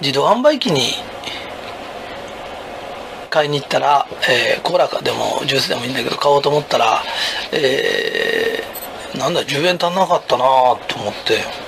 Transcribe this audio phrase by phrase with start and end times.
[0.00, 0.94] 自動販売機に
[3.30, 7.02] 買いに行ったら、えー、コーラかでもジュースでもいいんだけど買おうと思ったら、
[7.52, 10.44] えー、なんだ10円足んなかったな
[10.88, 11.66] と思って。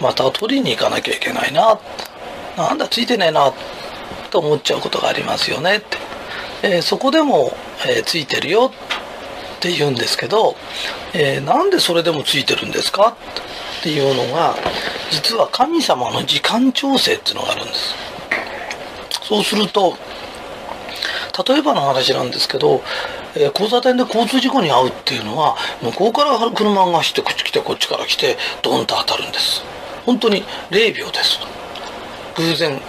[0.00, 1.78] また取りに行かなきゃいけないな。
[2.56, 3.52] なんだついてねえな
[4.30, 5.86] と思っちゃうことがありますよねって、
[6.62, 7.52] えー、そこでも、
[7.86, 8.72] えー、ついてるよ
[9.56, 10.56] って言うんですけど、
[11.12, 13.16] えー、なんでそれでもついてるんですか
[13.80, 14.54] っていうのが
[15.10, 17.94] 実は神様の時間調整っていうのがあるんです。
[19.22, 19.96] そうすると
[21.46, 22.82] 例えばの話なんですけど、
[23.34, 29.62] えー、交差点で交通事故に遭うっていうのは向こうから車が走ってこっち来てこっちから来てドンと当たるんです。
[30.06, 31.40] 本当に0秒です。
[32.36, 32.80] 偶然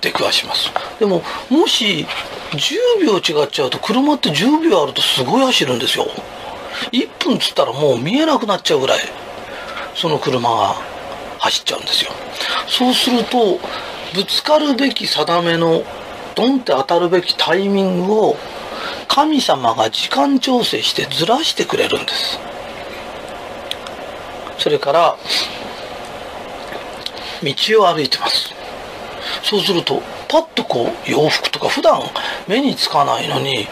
[0.00, 0.70] 出くわします。
[0.98, 2.06] でももし
[2.52, 6.06] 10秒違っちゃうと車って10秒あるとすごい走るんですよ。
[6.92, 9.00] 1分つったらもう見えなくなっちゃうぐらい
[9.94, 10.93] その車が。
[11.44, 12.10] 走っちゃうんですよ。
[12.66, 13.58] そうすると
[14.14, 15.84] ぶつかるべき定めの
[16.34, 18.36] ドンって当たるべきタイミングを
[19.08, 22.38] 神様が時間調整してずらしてくれるんです。
[24.58, 25.16] それから
[27.42, 28.54] 道を歩いてます。
[29.42, 32.00] そうするとパッとこう洋服とか普段
[32.48, 33.68] 目につかないのに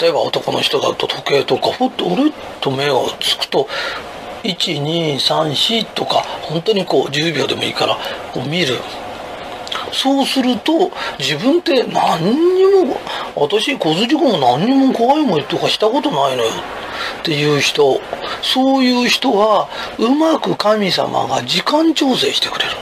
[0.00, 2.30] 例えば男の人だと時計とかふっと俺
[2.60, 3.68] と目がつくと
[4.54, 7.96] 1234とか本当にこう10秒でもいいから
[8.32, 8.76] こう見る。
[9.92, 12.96] そうすると自分って何にも
[13.34, 16.50] 私交通事故も何にも怖い思いとかしたことないのよ。
[17.20, 18.00] っていう人。
[18.42, 22.76] そういう人はうまく神様が時間調整してくれるの。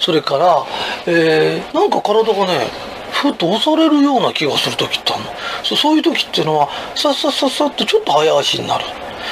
[0.00, 0.66] それから、
[1.06, 2.66] えー、なんか体がね
[3.12, 5.30] ふっと押されるような気がする時ってあるの。
[5.76, 8.84] そういう時っていうのはさっさっさっさっとちょっと早足になる。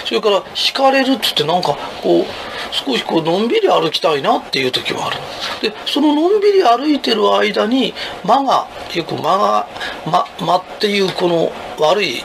[0.05, 2.25] それから引かれるっつってなんかこう
[2.73, 5.17] 少しこうのんびり歩きたいなっていう時もある
[5.63, 9.69] でそののんびり歩いてる間に間がよく間が
[10.07, 12.23] 間間っていうこの悪い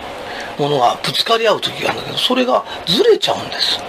[0.59, 3.79] ものがぶつかり合う時があるんだけどそれがずれちゃうんです。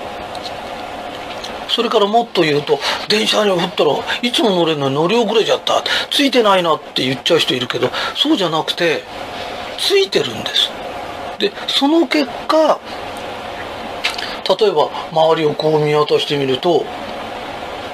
[1.68, 3.92] それからもっと言うと電車に振ったら
[4.22, 5.82] いつも乗れるのに乗り遅れちゃった。
[6.10, 9.02] ついてないなって言っちゃう人いるけどそうじゃなくて
[9.78, 10.70] ついてるんです。
[11.38, 12.80] でその結果
[14.48, 16.84] 例えば周りをこう見渡してみると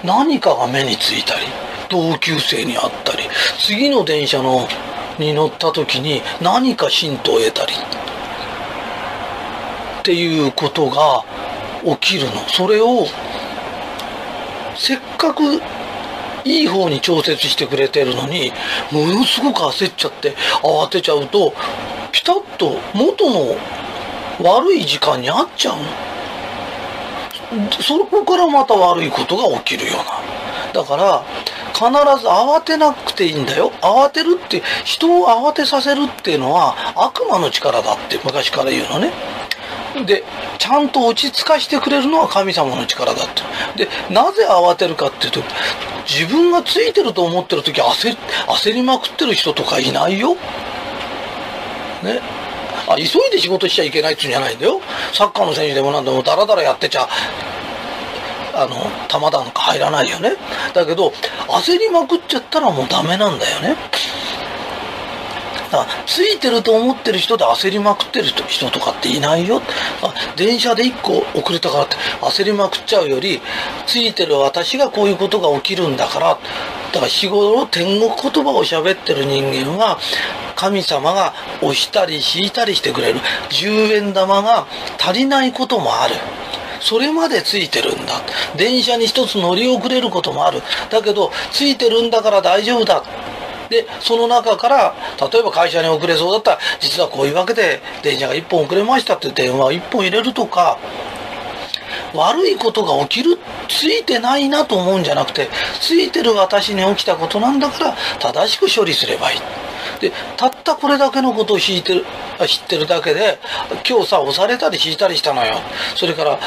[0.04, 1.46] 何かが目についたり
[1.88, 3.22] 同級生に会ったり
[3.58, 4.68] 次の電車の
[5.18, 7.72] に乗った時に何かヒントを得たり
[10.00, 11.24] っていうことが
[11.84, 13.06] 起きるのそれを
[14.74, 15.42] せっかく
[16.44, 18.52] いい方に調節してくれてるのに
[18.90, 21.52] ものすごく焦っちゃって慌てちゃうと
[22.10, 23.56] ピタッと元の
[24.40, 26.11] 悪い時間に合っちゃうの。
[27.80, 30.04] そこからまた悪いことが起きるような。
[30.72, 31.22] だから
[31.74, 31.84] 必
[32.20, 33.72] ず慌てなくていいんだよ。
[33.80, 39.12] 慌てるって、人を慌てさせるっていうのは悪魔の力だって昔から言うのね。
[40.06, 40.24] で、
[40.58, 43.28] ちゃんと落ち着かしてくれるのは神様の力だっ
[43.76, 43.84] て。
[43.84, 45.42] で、なぜ慌てるかっていうと、
[46.06, 50.34] 自分がついてると思ってる時焦焦りまくってる人とかいないよ。
[52.02, 52.20] ね。
[52.88, 54.80] あ、急いで仕事しちゃいけないっていうんじゃないんだよ。
[55.12, 57.08] サッカーの選手でもなんでもダラダラやってちゃ、
[58.54, 58.76] あの、
[59.08, 60.36] 球なんか入らないよね。
[60.74, 61.12] だけど、
[61.48, 63.76] 焦りまくっちゃったらもうダメなんだよね。
[65.72, 69.62] だからついてると思ってる人で焦りまくってる人とかっていないよ
[70.36, 73.40] 電車で1個遅れたからって焦りまくっちゃうより
[73.86, 79.98] ついてる私がこういうことが起きるんだからだから日頃天国言葉を喋ってる人間は
[80.62, 83.18] 神様が押したり引いたりしてくれる。
[83.50, 86.14] 10円玉が足りないこともある。
[86.80, 88.22] それまでついてるんだ。
[88.56, 90.62] 電車に一つ乗り遅れることもある。
[90.88, 93.02] だけどついてるんだから大丈夫だ。
[93.70, 94.94] でその中から
[95.32, 100.78] 例えば会社に遅れそうだったら実はこういうわけで電車が1本遅れましたって電話を1本入れるとか
[102.14, 103.36] 悪いことが起きる。
[103.68, 105.48] ついてないなと思うんじゃなくて
[105.80, 109.38] ついてる私に起きたことなんだから正しく処理すればいい。
[110.02, 112.04] でたったこれだけのことを知ってる
[112.46, 113.38] 知ってるだけで
[113.88, 115.54] 今日さ押されたり引いたりしたのよ。
[115.94, 116.38] それから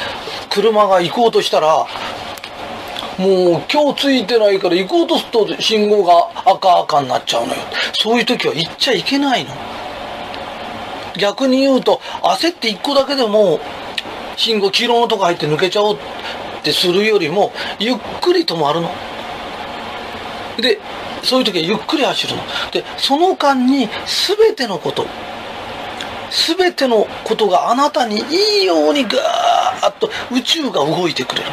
[0.49, 1.87] 車が行こうとしたら
[3.17, 7.61] もう今日ついてないから行こうとすると信号が赤赤になっちゃうのよ。
[7.93, 9.51] そういう時は行っちゃいけないの。
[11.17, 13.61] 逆に言うと焦って1個だけでも
[14.35, 15.99] 信号黄色のとこ入って抜けちゃおうっ
[16.61, 18.91] てするよりもゆっくり止まるの。
[20.57, 20.79] で
[21.25, 22.43] そういう時はゆっくり走るの。
[22.71, 23.89] でその間に
[24.27, 25.05] 全てのこと
[26.57, 31.49] 全てのことがあなたにいいようにガーッと宇宙が動いてくれる。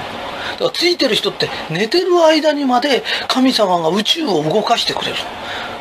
[0.53, 5.17] だからついてる人って寝てる間にまで神様が宇宙を動かしてくれる。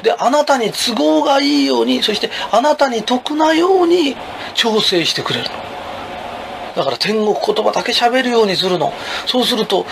[0.03, 4.15] であなたに都合がいいようにそしてあなたに得なように
[4.55, 5.49] 調整してくれる。
[5.49, 5.71] の
[6.75, 8.93] だから天国言葉だけ喋るようにするの。
[9.25, 9.85] そうすると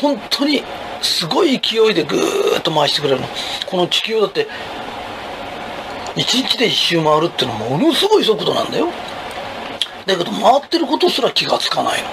[0.00, 0.62] 本当に
[1.02, 3.28] すごい勢いでぐーっと回してくれるの。
[3.66, 4.46] この地球だって
[6.16, 8.88] 1日で1周回るっていうのはものすごい速度なんだよ。
[10.06, 12.08] だけど回ってることすら気がつかないの。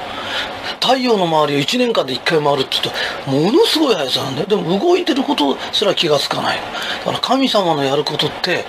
[0.82, 2.96] 太陽の周りを1年間で1回回るって言う
[3.26, 4.48] とものすごい速さなんだよ。
[4.48, 6.64] でも動いてることすら気がつかないの。
[6.64, 6.72] だ
[7.06, 8.66] から神様のやることって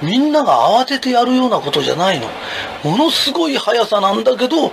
[0.00, 2.28] みんなが慌ててやるようなことじゃないの。
[2.84, 4.72] ものすごい速さなんだけど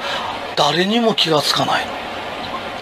[0.56, 2.05] 誰にも気がつかないの。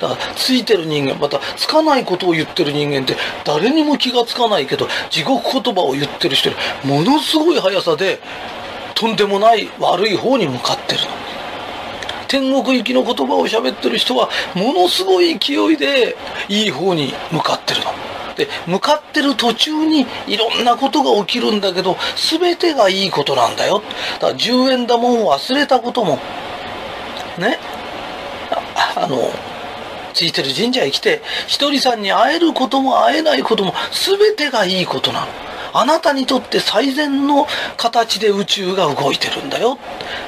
[0.03, 3.15] だからついてる人間またつかないことを言ってる人間って
[3.45, 8.19] 誰にも気がつかないけど地獄言葉を言ってる人にものすごい速さで
[8.95, 11.07] とんでもない悪い方に向かってるの。
[12.27, 16.17] 天国行きの言葉を喋ってる人はものすごい勢いで
[16.49, 17.91] いい方に向かってるの。
[18.35, 21.95] で向かってる途中にいろんなことが起きるんだけど
[22.39, 23.83] 全てがいいことなんだよ。
[24.19, 26.19] だから10円玉を忘れたことも
[27.37, 27.59] ね。
[28.95, 29.31] あの
[30.13, 35.27] ついてる神社へ来てひとりさんに会えることも会えないことも全てがいいことなの
[35.75, 39.79] あなたにとって最善の形で宇宙が動いてるんだよ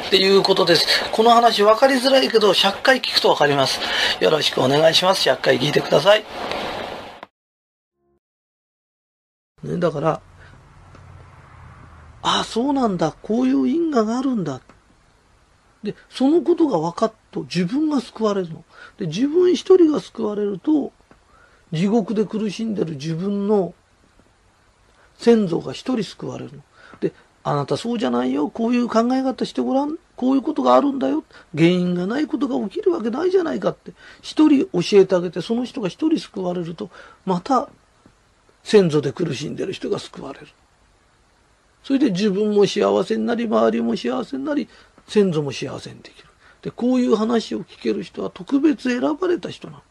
[0.08, 0.88] っていうことです。
[1.12, 3.80] この話分かりづらいけど、100回聞くと分かります。
[4.20, 5.30] よろしくお願いします。
[5.30, 6.26] 100回聞いてください。
[9.64, 10.22] ね、だから、
[12.24, 13.16] ああ、そうなんだ。
[13.22, 14.62] こういう因果があるんだ。
[15.86, 18.64] で、そのことが分かっと自分が救われるの。
[18.98, 20.92] で、自分一人が救われると、
[21.72, 23.74] 地獄で苦しんでる自分の
[25.18, 26.64] 先祖が一人救われるの。
[27.00, 28.50] で、あなたそうじゃないよ。
[28.50, 29.98] こういう考え方してごらん。
[30.16, 31.24] こういうことがあるんだよ。
[31.56, 33.94] 原因がないことが起きるわけないじゃないかって。
[34.22, 36.90] 一人教えてあげて、その人が一人救われると、
[37.26, 37.70] また
[38.64, 40.48] 先祖で苦しんでる人が救われる。
[41.84, 44.68] それで自分も幸せになり、周りも幸せになり、
[45.08, 46.28] 先祖も幸せにできる。
[46.62, 49.84] で、こういう話を聞ける人は特別選ばれた人なの。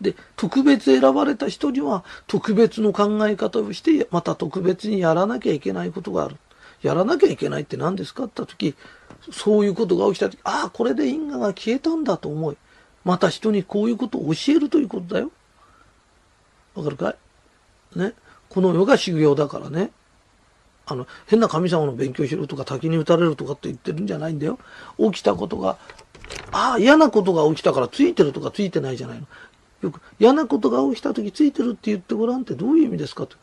[0.00, 6.36] で、特別選ばれた人には特別の考え方をして、また特別にやらなきゃいけないことがある。
[6.82, 8.74] やらなきゃいけないって何ですかって言った時、
[9.32, 12.56] そういうことが起きた時、ああ、これで因果が消えたんだと思い、
[13.04, 15.32] また人にこういうことを教えるということだよ。
[16.74, 17.16] わかるか
[17.96, 17.98] い？
[17.98, 18.12] ね？
[18.50, 19.90] この世が修行だからね。
[20.86, 24.58] あの、変な神様の勉強しろとか滝に打たれるとかって言ってるんじゃないんだよ。
[24.98, 25.78] 起きたことが、
[26.52, 29.26] ああ、嫌なことが起きたからついてるとかついてないじゃないの。
[29.82, 33.36] よく嫌なことが起きた時ついてるって言ってごらんってどういう意味ですかと。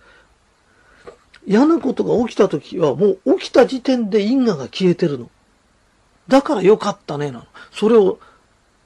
[1.46, 5.30] 嫌なことが起きた時はもう起きた時点で因果が消えてるの。
[6.28, 7.46] だからよかったねなの。
[7.72, 8.20] それを、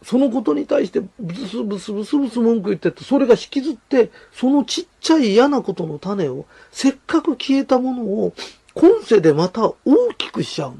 [0.03, 8.33] そのことに対してブスブスブスブス文句言ってって、それが引きずって、そのちっちゃい嫌なことの種を、せっかく消えたものを、
[8.73, 10.77] 今世でまた大きくしちゃうの。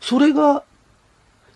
[0.00, 0.64] それが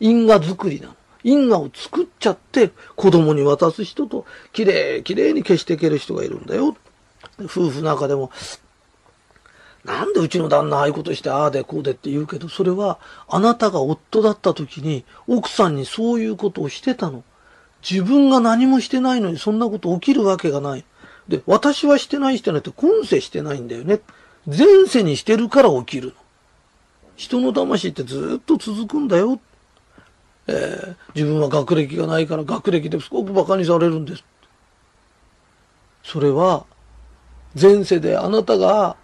[0.00, 0.96] 因果作りなの。
[1.24, 6.76] 因果を作っちゃって子供に渡す人と、きれいきれいに消していける人がいるんだよ。
[7.40, 8.30] 夫婦の中でも、
[9.84, 12.98] なんでうちの旦那ああいうことしてああでこうでって言うけど、それは
[13.28, 17.24] あなたが夫だった時に奥さんにそういうことをしてたの。
[17.88, 20.84] 自分が何もしてないのにそんなこと起きるわけがない。
[21.26, 24.00] で、私はしてないしてないって今世してないんだよね。
[24.46, 26.12] 前世にしてるから起きるの。
[27.16, 29.40] 人の魂ってずっと続くんだよ。
[30.46, 34.24] えー、自分は学歴がないから学歴ですごく馬鹿にされるんです。
[36.04, 36.66] それは、
[37.60, 38.96] 前世であなたが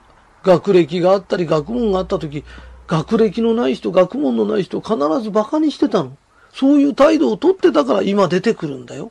[0.42, 2.44] 学歴があったり学問があった時、
[2.86, 6.16] 学歴のない人、学問のない人必ず馬鹿にしてたの。
[6.52, 9.10] そういう態度をとってたから今出てくるんだよ。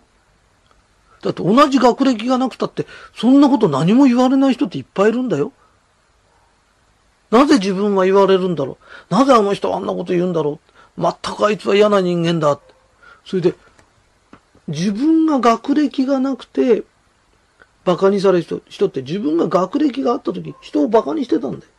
[1.22, 5.52] だって同じ学歴がなくたって、そんなこと何も言われない人っていっぱいいるんだよ。
[7.32, 8.78] なぜ自分は言われるんだろ
[9.12, 10.62] うなぜあの人はあんなこと言うんだろ
[10.98, 12.60] う全くあいつは嫌な人間だ。
[13.26, 13.56] それで、
[14.68, 16.84] 自分が学歴がなくて、
[17.88, 21.72] 馬鹿にされる人人って自分が学歴があった時、人を馬鹿にしてたんだよ。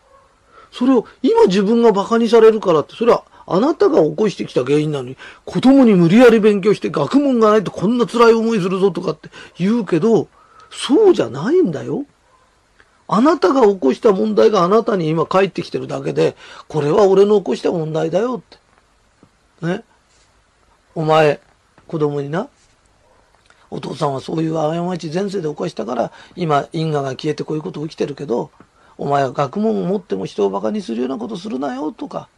[0.73, 10.29] それを今自分が馬鹿にされるからって、それはあなたが起こしてきた原因なのに、子供に無理やり勉強して学問がないとこんな辛い思いするぞとかって言うけど、
[10.71, 12.05] そうじゃないんだよ。
[13.07, 16.37] あなたが起こした問題があなたに今返ってきてるだけで、
[16.69, 18.43] これは俺の起こした問題だよっ
[19.61, 19.67] て。
[19.67, 19.85] ね？
[20.95, 21.41] お前、
[21.87, 22.49] 子供にな、
[23.71, 28.51] お父さんはそういう過ち前世で起こしたから、今因果が消えてこういうこと起きてるけど、
[28.97, 32.29] お前は学問を持っても人を馬鹿にするようなことするなよとか、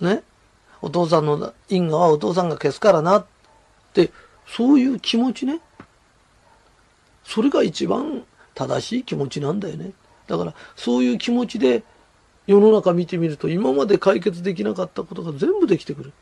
[0.00, 0.22] ね？
[0.82, 3.26] お父さんの因果はお父さんが消すからなっ
[3.92, 4.10] て
[4.46, 5.60] そういう気持ちね。
[7.24, 9.92] それが一番正しい気持ちなんだよね。
[10.26, 11.82] だから、そういう気持ちで
[12.46, 16.12] 世の中見てみると、今まで解決できなかったことが全部できてくる。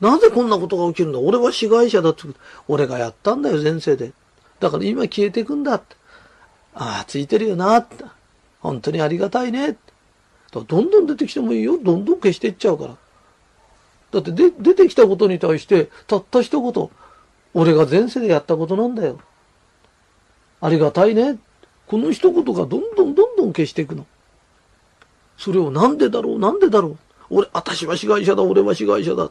[0.00, 1.18] なぜこんなことが起きるんだ？
[1.18, 2.22] 俺は被害者だって。
[2.68, 4.12] 俺がやったんだよ、前世で。
[4.60, 5.96] だから今消えていくんだって。
[6.74, 8.04] ああ、ついてるよなって。
[8.60, 9.78] 本当にありがたいねって。
[10.52, 11.78] どんどん出てきてもいいよ。
[11.78, 12.96] どんどん消していっちゃうから。
[14.10, 16.90] だってで出てきたことに対して、たった一言、
[17.54, 19.20] 俺が前世でやったことなんだよ。
[20.60, 21.38] ありがたいね。
[21.86, 24.06] この一言がどんどんどんどん消していくの。
[25.36, 26.38] それをなんでだろう？
[26.38, 26.98] なんでだろう？
[27.30, 29.30] 俺、私は被害者だ、俺は被害者だ。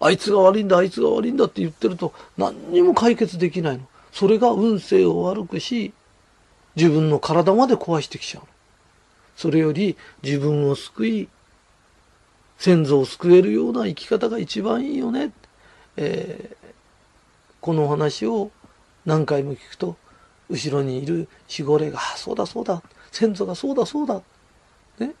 [0.00, 3.84] あいつが悪いんだ、あいつが悪いんだって言ってると何にも解決できないの。
[4.12, 5.92] それが運勢を悪くし、
[6.76, 8.48] 自分の体まで壊してきちゃうの。
[9.36, 11.28] それより自分を救い、
[12.58, 15.32] 先祖を救えるような生き方が一番いいよね。
[15.96, 16.66] えー、
[17.60, 18.50] このお話を
[19.04, 19.96] 何回も聞くと、
[20.48, 24.22] 後ろにいる守護霊が、そうだそうだ、先祖がそうだそうだ。
[24.98, 25.14] ね。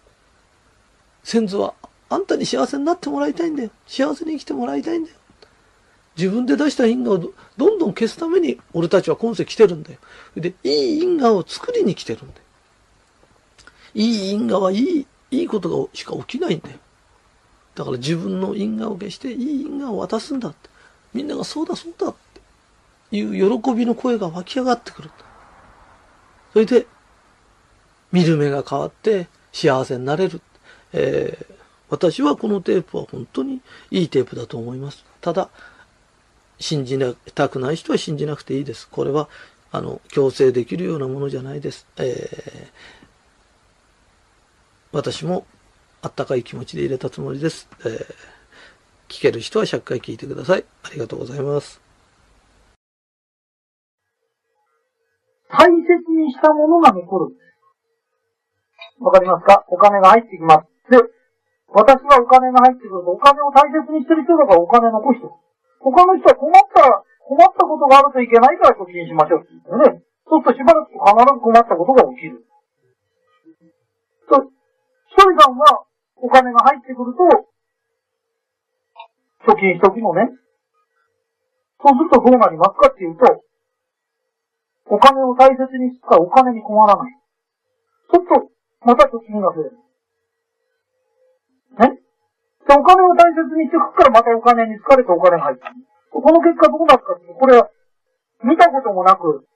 [1.24, 1.74] 先祖は
[2.10, 3.70] あんたに幸せになってもらいたいんだよ。
[3.86, 5.16] 幸せに生きてもらいたいんだよ。
[6.16, 7.18] 自分で出した因果を
[7.56, 9.98] どんどん消すために俺たちは今世来てるんだよ。
[10.36, 12.42] で、いい因果を作りに来てるんだよ。
[13.94, 16.76] いい因果はいい、いいことがしか起きないんだよ。
[17.74, 20.68] だから自分の因果を消していい因果を渡すんだって。
[21.14, 22.14] みんながそうだそうだっ
[23.10, 25.10] ていう喜びの声が湧き上がってくる。
[26.52, 26.86] それで、
[28.10, 30.40] 見る目が変わって幸せになれる。
[30.92, 31.57] えー、
[31.90, 35.04] 私はこのテープは本当にいいテープだと思います。
[35.20, 35.48] ただ、
[36.58, 36.98] 信じ
[37.34, 38.88] たくない人は信じなくていいです。
[38.88, 39.28] これは、
[39.70, 41.86] あの、強制できるようなものじゃないです。
[41.96, 42.68] えー、
[44.92, 45.46] 私も
[46.02, 47.68] あったかい気持ちで入れたつもりです。
[47.84, 48.14] えー、
[49.08, 50.64] 聞ける人は100回聞いてください。
[50.82, 51.80] ありがとうございます。
[55.50, 55.70] 大切
[56.12, 57.36] にしたものが残る。
[59.00, 59.64] わかりますか？
[59.68, 60.90] お金が入ってきます。
[60.90, 60.98] で、
[61.68, 65.32] 私はお金が入ってくると、お金を大切にしてる人だからお金残してる。
[65.80, 70.00] 他の人は困ったら、困ったことがあるといけないから貯金しましょうって言ってね。
[70.24, 72.44] そうするとしばらく必ず困ったことが起きる。
[74.32, 74.48] と、
[75.12, 75.84] ひとりさんは
[76.16, 77.24] お金が入ってくると、
[79.52, 80.32] 貯金しとくのね。
[81.84, 83.44] そうするとどうなりますかっていうと、
[84.88, 87.12] お金を大切にしたらお金に困らない。
[88.12, 88.50] そうすると、
[88.84, 89.76] また貯金が増える。
[91.76, 92.00] ね
[92.66, 95.64] で、お金を大切にしていくからまたお金に疲れてお金が入って
[96.10, 97.70] この結果どうなるかって、これは
[98.42, 99.46] 見たこともなく、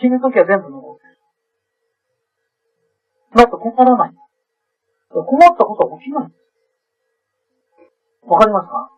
[0.00, 1.18] 死ぬときは全部残ってる。
[3.36, 4.14] だって困らない。
[5.10, 6.32] 困ったことは起きない。
[8.26, 8.90] わかりますか？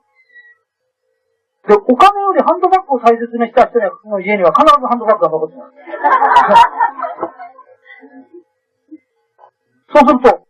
[1.69, 5.73] で、お金よりハンドバッグを大切にした人の家には必ずハンドバッグが残ってます。
[9.99, 10.46] そうすると、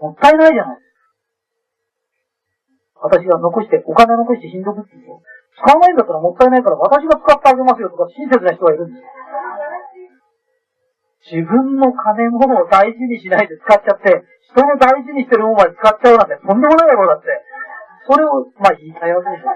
[0.00, 0.78] もったいないじゃない。
[3.00, 5.22] 私が残して、お金残して死んどくって言うと、
[5.56, 9.08] 使わないんだったらもったいないから私が使ってあげますよとか親切な人がいるんですよ。
[11.32, 17.28] 自分の金物を大事にしないで使っちゃって、人の大事にしてるものまで使っちゃうなんてとんでもないだろうだって。
[18.06, 19.48] それを、まあ言いたいわけでしょ。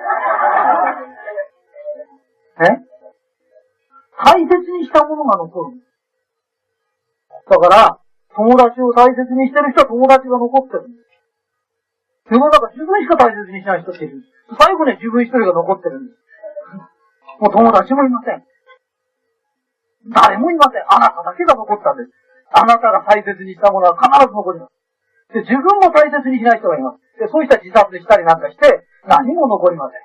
[2.64, 2.80] え？
[4.16, 5.76] 大切にしたものが残る。
[7.48, 8.00] だから、
[8.36, 11.08] 友達を大切にしてる人は友達が残ってるんです。
[12.30, 14.22] 世の中自分しか大切にしない人っている。
[14.60, 16.18] 最後に自分一人が残ってるんです。
[17.40, 18.44] もう友達もいません。
[20.12, 20.84] 誰もいません。
[20.88, 22.12] あなただけが残ったんです。
[22.52, 24.72] あなたが大切にしたものは必ず残ります。
[25.32, 27.00] で、自分も大切にしない人がいます。
[27.20, 30.00] で、そういう人は自殺したりなんかして、何も残りません。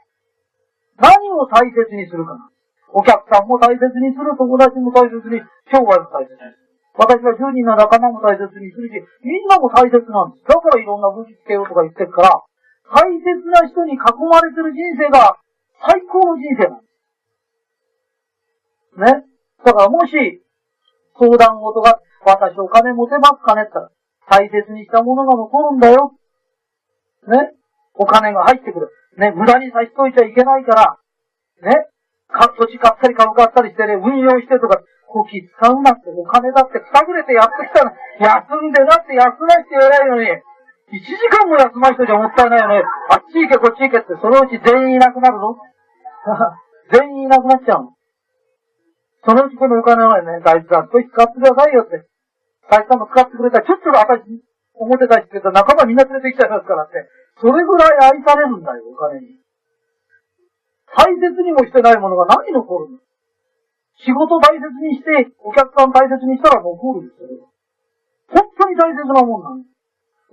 [0.99, 2.49] 何を大切にするかな。
[2.91, 6.72] お客さんも大切にする、友達も大切に、生涯も大切にする。
[6.93, 10.45] 私は10人の仲間も大切にするし、みんなも大切なんです。
[10.45, 12.41] だからいろんな武器つけようとか言ってるから、
[12.93, 13.97] 大切な人に囲
[14.29, 15.37] まれてる人生が
[15.81, 16.93] 最高の人生なんです。
[19.01, 19.25] ね。
[19.65, 20.13] だからもし、
[21.17, 23.89] 相談事が、私お金持てますかねって言っ
[24.29, 26.13] たら、大切にしたものが残るんだよ。
[27.27, 27.51] ね。
[27.95, 28.89] お金が入ってくる。
[29.17, 30.97] ね、無駄に差しといちゃいけないから、
[31.61, 31.87] ね。
[32.29, 34.81] か、土地買ったり株買ったりしてね、運用してとか、
[35.13, 37.93] こき使うなって、お金だってくたぐれてやってきたの。
[38.17, 42.81] 休んでなって休まして偉いのに、1時間も休ましとじゃもったいないよね。
[43.13, 45.57] あっち行けこっち行けって、そのうち全員いなくなるぞ。
[46.91, 47.93] 全員いなくなっちゃうの。
[49.25, 50.89] そのうちこのお金はね、大事だ。
[50.91, 52.09] 少し使ってくださいよって。
[52.69, 54.25] 大さんも使ってくれたら、ちょっと私、
[54.73, 57.07] 表たちってたら仲間みんな連れてきちゃいますからって。
[57.39, 59.37] それぐらい愛されるんだよ、お金に。
[60.95, 62.97] 大切にもしてないものが何残るの？
[64.01, 67.49] 仕事大切にして、お客さん大切にしたら残るですよ。
[68.33, 69.63] 本当に大切なもんなの。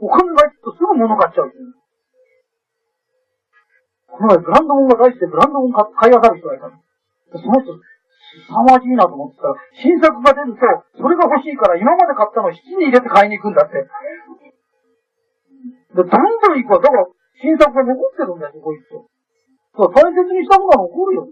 [0.01, 1.57] お金がいくとすぐ物買っちゃうし。
[4.09, 6.73] この前ブランド物が大好きでブランド物買い上がる人がいた。
[7.37, 7.79] その人、
[8.49, 13.87] 凄まじいなと思ってたら、新作が出ると、それが欲しいから今まで買ったのを七に入れて買いに行くんだって。
[15.95, 16.19] で、どんど
[16.55, 16.81] ん行くわ。
[16.81, 17.07] だから、
[17.43, 19.09] 新作が残ってるんだよ、そこ行くと。
[19.95, 21.29] 大切にしたものが残るよ。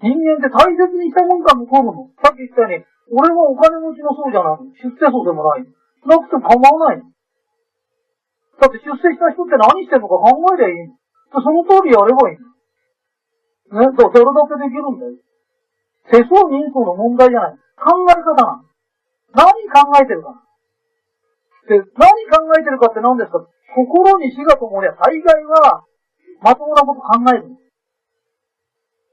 [0.00, 2.08] 人間って大切にしたものが残るの。
[2.24, 4.64] さっき言ったように、俺はお金持ちの層じゃない。
[4.80, 5.66] 出世層でもない。
[6.08, 7.02] なくても構わない。
[7.04, 10.92] だって出世した人って何してんのか考えりゃいい。
[11.32, 12.38] その通りやればいい。
[12.38, 15.12] ね、そう、それだけできるんだよ。
[16.12, 17.58] 世相人相の問題じゃない。
[17.76, 18.70] 考え方なの。
[19.36, 20.42] 何考えてるか。
[21.68, 21.84] で、何
[22.32, 25.84] 考えてるかって何ですか心に死が灯りゃ大概は、
[26.42, 27.46] まともなこと考える。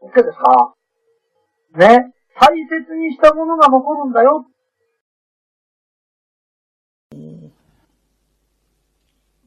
[0.02, 0.74] OK ですか？
[1.76, 2.14] ね。
[2.40, 4.46] 大切にしたものが残るんだよ。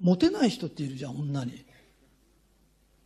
[0.01, 1.65] モテない人っているじゃん、女に。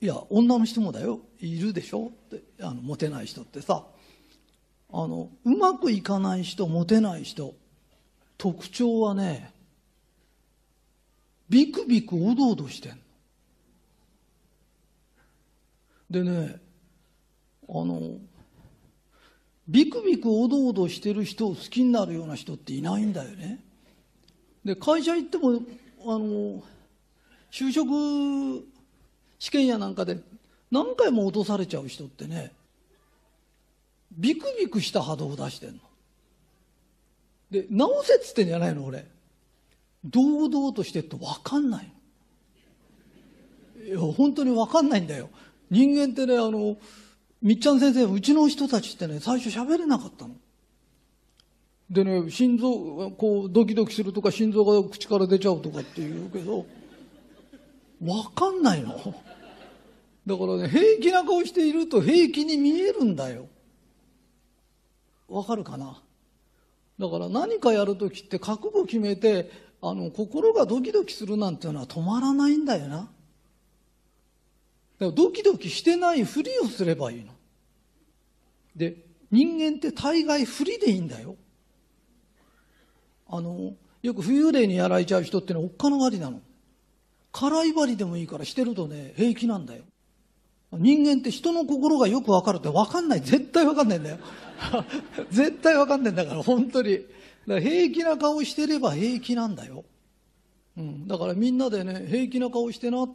[0.01, 1.21] いや、女の人もだよ。
[1.41, 2.07] いるでしょ？
[2.07, 3.85] って、あの、モテない人ってさ。
[4.93, 7.55] あの、うまくいかない人、モテない人。
[8.39, 9.53] 特徴はね、
[11.49, 12.99] ビクビクおどおどしてんの。
[16.11, 16.61] でね、
[17.69, 18.19] あの、
[19.69, 23.61] ビクビクおどおどしてる人を好きになるような人っていないんだよね。
[24.65, 25.63] で、会社行っても、
[26.07, 26.63] あの、
[27.51, 28.67] 就職
[29.39, 30.19] 試験やなんかで
[30.71, 32.53] 何回も落とされちゃう人ってね、
[34.13, 35.79] ビクビクした波動を出してんの。
[37.51, 39.07] で、直せっつってんじゃないの、俺。
[40.05, 41.91] 堂々としてって分かんない
[43.79, 43.85] の。
[43.87, 45.31] いや、本当に分かんないんだよ。
[45.71, 46.77] 人間ってね、あの、
[47.45, 50.35] みっちゃん先生、うちの人たちってね、最初喋れなかったの。
[51.91, 56.65] でね、心臓、こう、ドキドキするとか、心臓が口から出ちゃうとかって言うけど、
[58.03, 58.95] わかんないの。
[60.27, 63.47] だからね、平気な顔していると平気に見えるんだよ。
[65.29, 66.01] わかるかな？
[66.99, 69.51] だから何かやるときって覚悟決めて、
[69.83, 72.97] あの、心がドキドキするなんていうのは止まらないんだよな。
[72.97, 73.11] だか
[75.01, 77.34] らドキドキしてないふりをすればいいの。
[78.77, 78.97] で、
[79.31, 81.37] 人間って大概不利でいいんだよ。
[83.29, 86.41] あの、よく冬霊にやられちゃう人ってのはおっかの狩りなの。
[87.33, 89.83] 辛い針でもいいからしてるとね、平気なんだよ。
[90.73, 93.21] 人間って人の心がよくわかるってわかんない。
[93.21, 94.19] 絶対わかんないんだよ。
[95.31, 96.93] 絶対わかんないんだから、本当に。
[96.95, 97.07] だか
[97.47, 99.85] ら平気な顔してれば平気なんだよ。
[100.77, 101.09] うん。
[101.09, 103.09] だからみんなでね、平気な顔してな。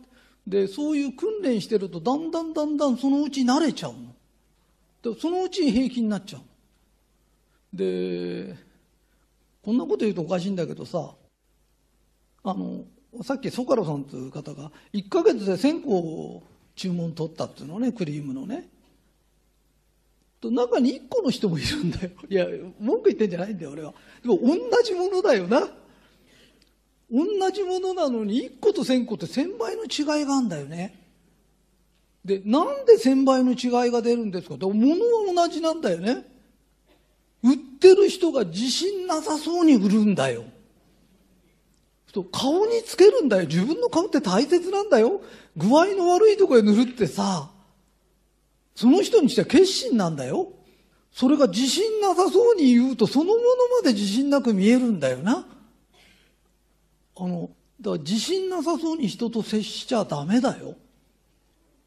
[0.48, 4.15] で、そういう訓練してると、だんだんだんだんそのうち慣れちゃうの。
[5.01, 6.41] でそのうちに平気になっちゃう。
[7.73, 8.55] で
[9.62, 11.12] こんなこと言うとおかしいんだけどさ
[12.43, 12.83] あの
[13.23, 16.43] さっきソカロさんという方が1ヶ月で1000個
[16.75, 18.69] 注文取ったっていうのねクリームのね。
[20.41, 22.12] と中に1個の人もいるんだよ。
[22.29, 22.45] いや
[22.79, 23.93] 文句言ってんじゃないんだよ俺は。
[24.23, 25.67] でも同じものだよな。
[27.12, 31.09] 同じものなのに1個と1000個って1000倍の違いがあるんだよね。
[32.29, 34.55] で、なんで1000倍の違いが出るんですか？
[34.55, 36.27] って、物は同じなんだよね。
[37.41, 40.43] 売ってる人が自信なさそうに売るんだよ。
[42.31, 43.47] 顔につけるんだよ。
[43.47, 45.21] 自分の顔って大切なんだよ。
[45.57, 47.49] 具合の悪いとこへ塗るってさ、
[48.75, 50.51] その人にしては決心なんだよ。
[51.11, 53.39] それが自信なさそうに言うと、そのもの
[53.81, 55.47] まで自信なく見えるんだよな。
[57.17, 57.49] あの、
[57.81, 60.75] だから自信なさそうに人と接しちゃダメだよ。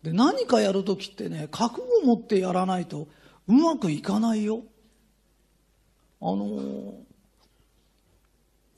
[0.03, 3.09] で何かやるときってね覚悟を持ってやらないと
[3.47, 4.63] うまくいかないよ。
[6.21, 6.93] あのー、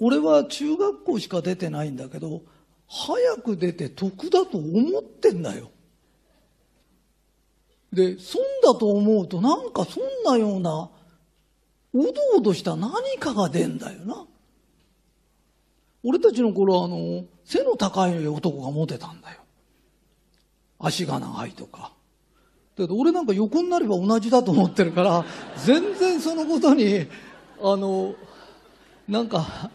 [0.00, 2.42] 俺は中学校しか出てないんだけど
[2.88, 5.70] 早く出て得だと思ってんだよ。
[7.92, 10.90] で損だと思うとなんかそんなような
[11.94, 14.26] おどおどした何かが出んだよな。
[16.02, 19.43] 俺たちの頃はあの背の高い男がモテたんだよ。
[20.84, 21.92] 足が長いとか。
[22.76, 25.24] だけど俺なんか横になれば同じだと思ってるから、
[25.64, 27.06] 全然そのことに、
[27.60, 28.14] あの、
[29.08, 29.70] なんか、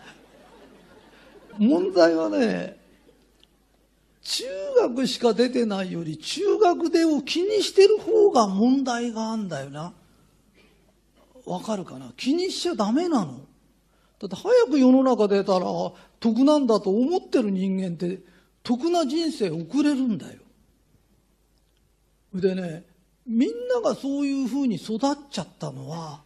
[1.57, 2.77] 問題はね、
[4.21, 4.43] 中
[4.81, 9.93] 学しか出てないより中学出を気にしてる方が問題があんだよな。
[11.45, 12.11] わかるかな？
[12.15, 13.39] 気にしちゃダメなの。
[14.19, 15.65] だって早く世の中出たら
[16.19, 18.19] 得なんだと思ってる人間って
[18.61, 20.39] 得な人生送れるんだよ。
[22.33, 22.85] でね、
[23.25, 26.21] みんながそういうふうに育っちゃったのは、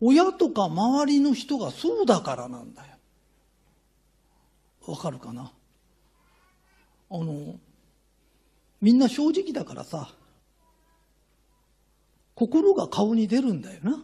[0.00, 2.88] 親とか周りの人がそうだからなんだよ。
[4.86, 5.50] わかるかな？
[7.10, 7.54] あの、
[8.80, 10.10] みんな正直だからさ、
[12.34, 14.02] 心が顔に出るんだよな。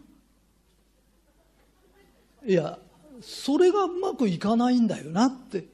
[2.46, 2.78] いや、
[3.20, 5.64] それがうまくいかないんだよなって。